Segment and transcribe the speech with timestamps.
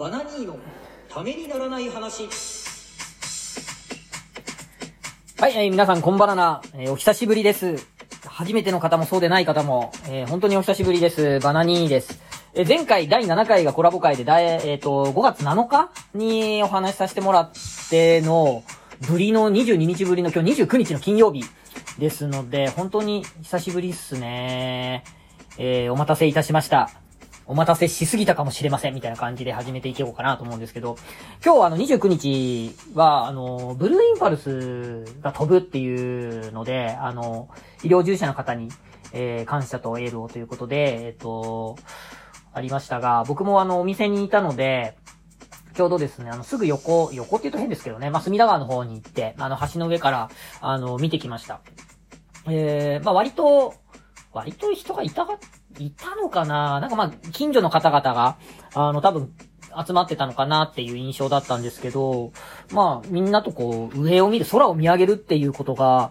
[0.00, 0.56] バナニーの
[1.10, 2.26] ためにならない話。
[5.38, 7.76] はい、えー皆さんこんばらな、えーお久しぶりです。
[8.24, 11.38] 初めての方もそうでない方も、えー本当にお久しぶりです。
[11.40, 12.18] バナニーです。
[12.54, 17.50] えー前回第7回がコラボ会で、だいえっ、と、5月7日にお話しさせてもらっ
[17.90, 18.64] ての、
[19.06, 21.44] ぶりの22日ぶりの今日29日の金曜日
[21.98, 25.04] ですので、本当に久しぶりっすね。
[25.58, 26.88] えーお待たせいたしました。
[27.50, 30.96] お待たせしすぎたかもしれません、みたいな感じで始めていこうかなと思うんですけど、
[31.44, 37.48] 今日はあの29日は、あの、ブルーインパルスが飛ぶっていうので、あの、
[37.82, 38.68] 医療従事者の方に、
[39.12, 41.76] えー感謝とエールをということで、えっ、と、
[42.52, 44.96] ありましたが、僕もあの、お店にいたので、
[45.74, 50.30] ちょうどですね、あの、すぐ横、横って言うと変ですけどね、まあ、隅田川の方に行って、あの、橋の上から、
[50.60, 51.62] あの、見てきました。
[52.46, 53.74] えー、まあ、割と、
[54.32, 55.38] 割と人がいたが、
[55.78, 56.80] いたのかな？
[56.80, 58.36] なんかまあ、近所の方々が、
[58.74, 59.32] あの、多分、
[59.86, 62.32] 集まってたのかなっていう印象だったんですけど、
[62.72, 66.10] まあ、みんなとこう、上を見る、空を見上げるっていうことが、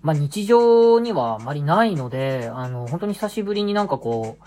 [0.00, 4.44] まあ、日常にはあまりないので、あの、本当に久しぶりになんかこう、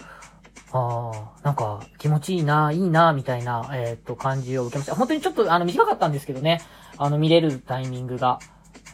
[0.72, 4.95] ああ、なんか気持ちいいな、いいな、みたいな、えーっと、感じを受けました。
[4.95, 6.61] 本当にちょっと、あの、短かったんですけどね、
[6.98, 8.39] あの、見れるタイミングが。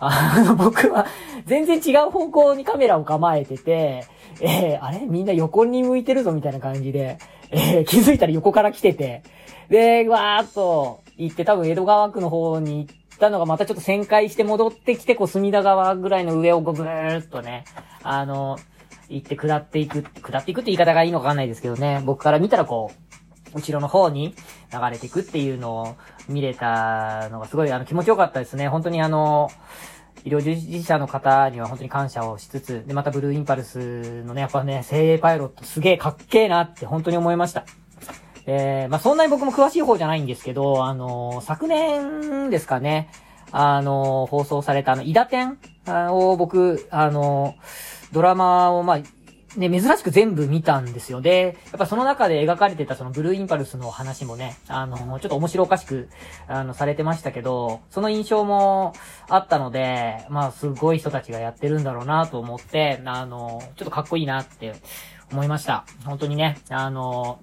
[0.07, 1.05] あの、僕は、
[1.45, 4.05] 全然違う方向にカメラを構えてて、
[4.41, 4.99] えー、あれ？
[5.01, 7.17] みんな横に向いてるぞ、みたいな感じで、
[7.51, 9.23] えー、気づいたら横から来てて、
[9.69, 17.65] で、わーっと行って、多分江戸川区の方に行ったのがまたちょっと旋回して戻ってきて、こう、隅田川ぐらいの上を、ぐーっとね、
[18.01, 18.57] あの、
[19.09, 23.02] 行って下っていく、下っていくって言い方がいいのかわかんないですけどね、僕から見たらこう、
[23.53, 24.35] 後ろの方に
[24.71, 25.95] 流れていくっていうのを
[26.27, 28.67] 見れたのがすごいあの気持ちよかったですね。
[28.67, 29.49] 本当にあの、
[30.25, 37.65] 医療従事者の方には本当に感謝をしつつ、で、またブルーインパルスのね、やっぱね、精鋭パイロットすげえかっけえなって本当に思いました。
[38.45, 43.09] えー、まあ、そんなに僕も詳しい方じゃないんですけど、あの昨年ですかね、
[43.51, 47.55] あの放送されたあの、イダ天あを僕、あの
[48.11, 48.99] ドラマを、まあ、
[49.57, 51.21] ね、珍しく全部見たんですよ。
[51.21, 56.09] で、やっぱその中で描かれてたそのブルーインパルスの話もね、あの、ちょっと面白おかしく、
[56.47, 58.93] あの、されてましたけど、その印象も
[59.29, 64.73] あったので、まあ、すごい人たちがやってるんだろうなと思って、あの、ちょっとかっこいいなって
[65.31, 65.85] 思いました。
[66.05, 67.39] 本当にね、あの、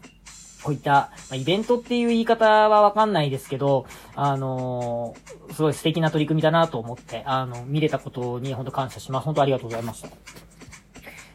[0.62, 5.14] こういった、ま、イベントっていう言い方はわかんないですけど、あの
[5.52, 9.24] すごい素敵な取り組みだなと思って、あの、見れたことに本当感謝します。
[9.24, 10.49] 本当ありがとうございました。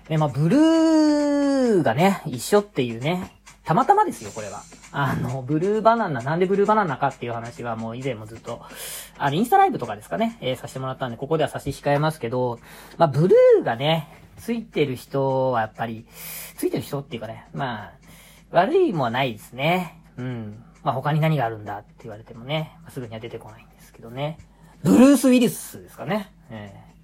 [0.08, 3.32] で、まあ、ブルーがね、一緒っていうね、
[3.64, 4.62] たまたまですよ、これは。
[4.92, 8.62] あの、ブルーバナナ、なんでブルーバナナかっていう話はもう以前もずっと、
[9.18, 12.60] あの、インスタライブとかですかね、えーさせてもらったんで、ここでは差し控えますけど、
[12.98, 14.08] まあ、ブルーがね、
[14.38, 16.06] ついてる人はやっぱり、
[16.56, 17.94] ついてる人っていうかね、まあ、
[18.52, 20.00] 悪いもはないですね。
[20.18, 20.64] うん。
[20.84, 24.38] まあ、他に何があるんだって言われてもね、まあすぐには出てこないんですけどね。
[24.84, 26.32] ブルース・ウィリスですかね。
[26.52, 26.95] ええ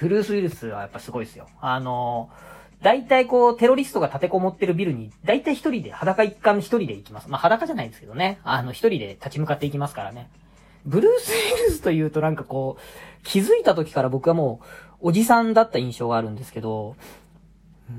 [0.00, 1.48] ブルース・ウィルスはやっぱすごいですよ。
[1.60, 2.30] あの
[2.82, 7.28] 大体こう、テロリストが立てこもってるビルに、大体一人で、裸一貫一人で行きます。
[7.28, 8.38] まあ、裸じゃないですけどね。
[8.44, 10.30] あの、一人で立ち向かっていきますからね。
[10.86, 16.94] ブルース・ウィルスというとなんかこう、気づいた時から僕はもう、おじさんだった印象があるんですけど、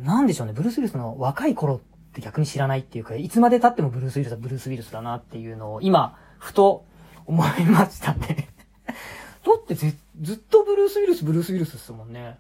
[0.04, 1.80] なんでしょうね、ブルース・ウィルスの若い頃っ
[2.14, 6.86] て逆に知らないっていうか、いつまで経ってもブルース・ウィルスはブルース・ウィルスだなっていうのを、今、ふと
[7.26, 8.48] 思いましたね。
[9.46, 9.76] だって、
[10.22, 12.38] ずっとブルース・ウィルス、ブルース・ウィルスですもんね。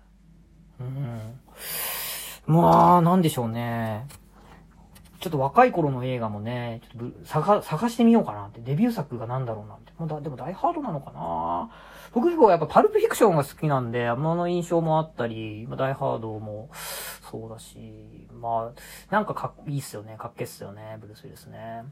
[0.79, 1.39] うん。
[2.45, 4.07] まあ、なんでしょうね。
[5.19, 8.61] ちょっと若い頃の映画もね、ちょっと探、探してみようかなって。
[8.61, 9.91] デビュー作がなんだろうなって。
[9.97, 11.69] もうだでも、ダイハードなのかな
[12.13, 16.69] 僕結構やっぱパルプフィクションが好きなんで、あの印象もあったり、まあ、ダイハードも
[17.29, 20.15] そうだし、まあ、なんかかっいいっすよね。
[20.17, 20.97] かっけっすよね。
[20.99, 21.83] ブルース・ウィルスね。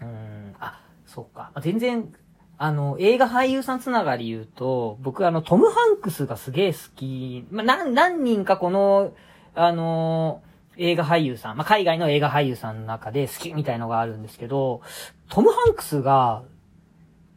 [0.00, 0.54] うん。
[0.58, 1.42] あ、そうか。
[1.42, 2.12] まあ全然、
[2.58, 7.46] あの、映画俳優さんつながり言うと、僕あの、トム・ハンクスがすげえ好き。
[7.50, 9.12] まあ、何、何人かこの、
[9.54, 10.42] あの
[10.76, 14.82] 映画俳優さん、まあ、海外の映画俳優さんの中で好きみたいのがあるんですけど、
[15.28, 16.42] トム・ハンクスが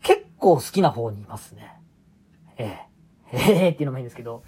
[0.01, 1.73] 結構好きな方にいますね。
[2.57, 2.89] ええ。
[3.31, 4.43] ええっていうのもいいんですけど。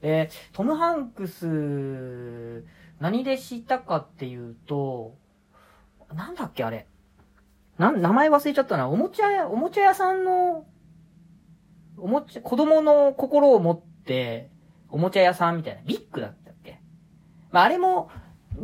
[0.00, 2.64] で、トム・ハンクス、
[3.00, 5.14] 何で知ったかっていうと、
[6.14, 6.86] なんだっけあれ。
[7.80, 8.88] な、名前忘れちゃったな。
[8.88, 10.66] おもちゃ屋、おもちゃ屋さんの、
[11.96, 14.50] おもちゃ、子供の心を持って、
[14.90, 15.80] おもちゃ屋さんみたいな。
[15.82, 16.80] ビッグだったっけ？
[17.50, 18.10] まあ、あれも、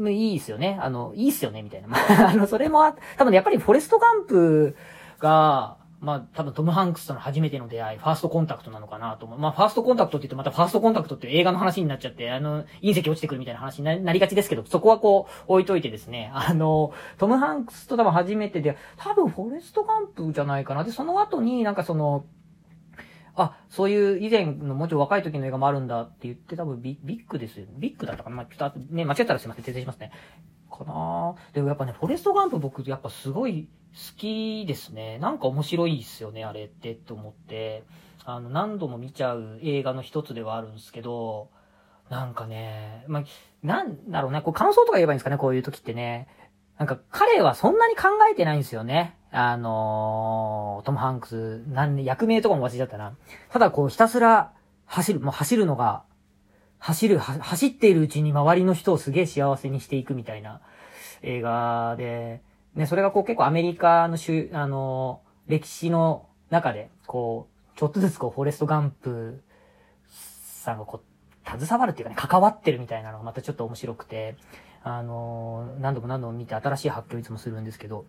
[0.08, 0.78] いいっすよね。
[0.82, 1.88] あの、いいっすよね、みたいな。
[1.88, 4.76] まあ、あの、それもあ、多分ね、やっぱりフォレストガンプ
[5.18, 9.38] が、まあ、多分トム・ハンクスとの初めての出会い、ファーストコンタクトなのかなと思う。
[9.40, 20.84] まあ、ファーストコンタクトって言ってまたファーストコンタクトっていう映画の話になっちゃって、あの、隕石落ちてくるみたいな話になりがちですけど、そこはこう、置いといてですね、 あの、トム・ハンクスと多分初めてで、多分フォレスト・ガンプじゃないかな。
[20.84, 22.24] で、その後になんかその、
[23.34, 27.66] あ、そういう以前のもうちょい若い時の映画もあるんだって言って多分ビビッグですよ。
[27.78, 29.64] ビッグだったかなまあ、ちょっとね、間違ったらすいません。
[29.64, 30.12] 訂正しますね。
[30.76, 35.18] かなでもやっぱね、フォレストガンプ僕やっぱすごい好きですね。
[35.18, 37.84] なんか面白いっすよね、あれってって思って。
[38.24, 41.48] あの、何度も見ちゃう映画の一つではあるんですけど、
[42.10, 43.24] なんかね、まあ、
[43.62, 46.28] なんだろうね、こう感想とか言えばいいんですかね、こういう時ってね。
[46.78, 49.16] なんか彼はそんなに考えてないんですよね。
[49.30, 53.16] あのー、トム・ハンクス、なん役名とかも忘れちゃったな。
[53.50, 54.52] ただこうひたすら
[54.84, 56.04] 走る、もう走るのが、
[56.78, 60.60] 走る、走っているうちに周りの人をすげえ幸せにしていくみたいな
[61.22, 62.42] 映画で、
[62.74, 69.42] ね、それがこう結構アメリカのしゅ、あの、歴史の中で、こう、ちょっとずつこう、フォレスト・ガンプ
[70.06, 74.36] さんがこう、携わるっていうかね、関わってるみたいなのがまたちょっと面白くて、
[74.82, 78.04] あの、何度も何度も見て新しい発見をいつもするんですけど、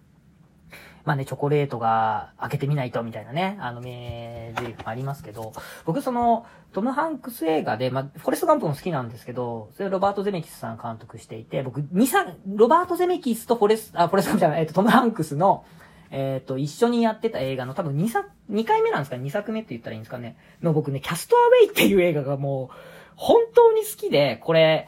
[1.05, 5.53] まあね、チョコレートが開けてみないとみたいなね、あの名台詞もありますけど、
[5.85, 15.65] 僕その、トム・ハンクス映画で、まあ、フォレスト・ガンプも好きなんですけど、それロバート・ゼメキスさん監督していて、僕、2、3、ロバート・ゼメキスとフォレス、あ、フォレスト・ガンプじゃない、えっと、トム・ハンクスの、
[16.11, 22.75] えっ、と、一緒にやってた映画の多分2作、2回目なんですか ?2 作目って言ったらいいんですかねの僕ね、キャストアウェイっていう映画がもう、
[23.15, 24.87] 本当に好きで、これ、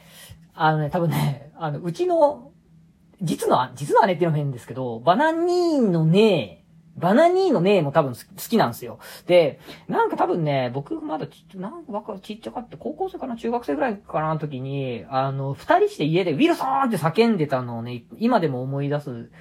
[0.54, 2.52] あのね、多分ね、あの、うちの、
[3.22, 6.60] 実の、実の姉っていうのも変ですけど、バナニーのね、
[7.00, 9.00] バナニーのねも多分好きなんですよ。
[9.26, 19.32] で、なんか多分ね、僕まだちなんか若ちっちゃかって、高校生かな中学生ぐらいかなの時に、あの、二人して家でウィルソンって叫んでたのをね、今でも思い出すん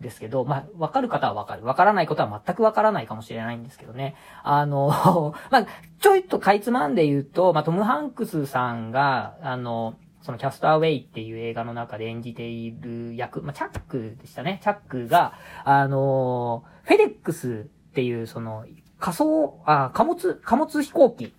[0.00, 1.64] ですけど、まあ、わかる方はわかる。
[1.64, 4.14] わからないことは全くわからないかもしれないんですけどね。
[4.44, 5.66] あの、 まあ、
[6.00, 9.96] ちょいとかいつまんで言うと、まあ、トム・ハンクスさんが、あの、
[10.28, 14.60] そのキャスターウェイっていう映画の中で演じている役、まあ、チャックでしたね。
[14.62, 15.32] チャックが、
[15.64, 18.66] あのー、フェデックスっていう、その、
[18.98, 21.32] 仮想、あ、貨物、貨物飛行機。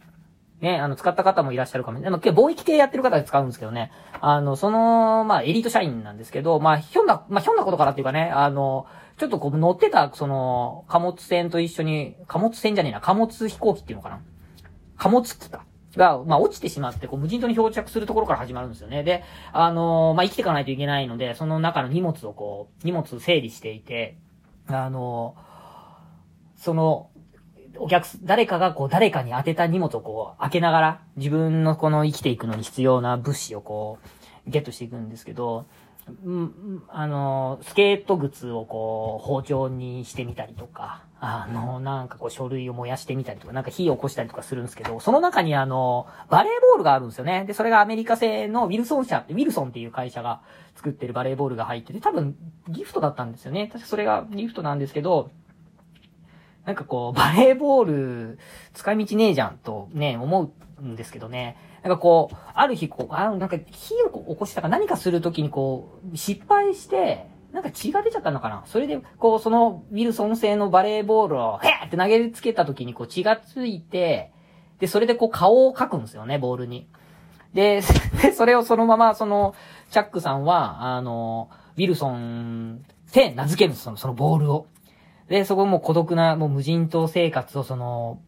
[0.59, 1.99] ね、あの、使った方もいらっしゃるかも。
[2.03, 3.91] あの、貿易系やってる方で使うんですけどね。
[4.21, 8.87] あの、その、まあ、エリート社員なんですけど、まあ、ひょんな、まあ、ひょんなことからっていうかね、あの、
[9.17, 14.19] ちょっとこう乗ってた、その、貨物船と一緒に、貨物船じゃねえな、貨物飛行機っていうのかな。
[14.97, 15.63] 貨物機か。
[15.95, 19.03] が、まあ、落ちてしまって、こう、無人島に漂着するところから始まるんですよね。
[19.03, 24.17] で、あのー、まあ、生きていかないといけないので、その中の荷物をこう、荷物整理していて、
[24.67, 27.09] あのー、その、
[27.77, 33.99] お客、誰かがこう、誰かに当てた荷物をこう、開けながら、自分のこの生きていくのに必要な物資をこ
[34.47, 35.65] う、ゲットしていくんですけど、
[36.23, 47.45] うん、あの、スケート靴をこう、包丁にしてみたりとか、あの、なんかこう、書類を燃やしてみたりとか、なんか火を起こしたりとかするんですけど、その中にあの、バレーボールがあるんですよね。
[47.45, 50.41] で、それがアメリカ製のウィルソン社って、ウィルソンっていう会社が
[50.75, 52.35] 作ってるバレーボールが入ってて、多分、
[52.69, 53.67] ギフトだったんですよね。
[53.67, 55.29] 確かそれがギフトなんですけど、
[56.65, 58.39] なんかこう、バレーボール、
[58.73, 60.51] 使い道ねえじゃんとね、思う
[60.81, 61.57] んですけどね。
[61.83, 74.31] なんかこう、ある日こう、あのなんか火を起こしたか何かするときにこう、失敗して、なんか血が出ちゃったのかなそれで、こう、そのウィルソン製のバレーボールを、へーって投げつけた時にこう血がついて、
[74.79, 76.87] で、それでこう顔を描くんですよね、ボールに。
[77.53, 79.55] で、それをそのまま、その、
[79.89, 84.67] チャックさんは、あの、ウィルソンって名付けるんです、その、そのボールを。
[85.27, 88.19] で、そこも孤独な、もう無人島生活をその、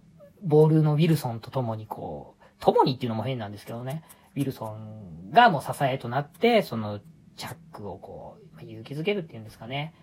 [0.43, 4.03] ボールのウィルソンと共にこう、共にっていうのも変なんですけどね、
[4.35, 7.01] ウィルソンがもう支えとなって、その、
[7.35, 9.93] チャックをこう、勇気づけるっていうんですかね。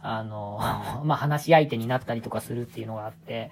[0.00, 0.58] あの、
[1.04, 3.50] まあ、話し相手になったりとかするっていうのがあって、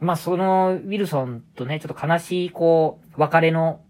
[0.00, 3.80] まあ、その、ウィルソンとね、ちょっと悲しい、こう、別れの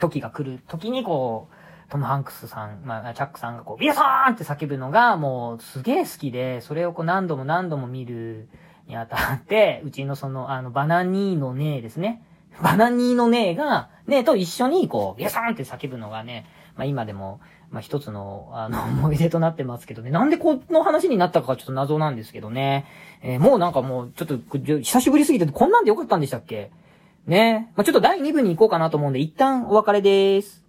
[0.00, 8.48] 時が来る時に、こう、トム・ハンクスさん、まあ、チャックさんがこう、ウィルソンって叫ぶのが、もう、すげえ好きで、それをこう、何度も何度も見る
[8.86, 12.22] にあたって、うちのその、あの、バナニーのネーですね。
[12.62, 16.46] バナニーの姉が、姉と一緒に、こう、ウィルソンって叫ぶのがね、
[16.76, 20.10] まあ、今でも、まあ、一つの、あの、 思い出となってますけどね。
[20.10, 22.86] なんでこの話になったかちょっと謎なんですけどね。
[23.22, 26.70] えー、もうなんかもう、ちょっと、久しぶりすぎて、こんなんでよかったんでしたっけ？
[27.26, 27.72] ね。
[27.76, 30.63] まあ、ちょっと第2部に行こうかなと思うんで、一旦お別れです。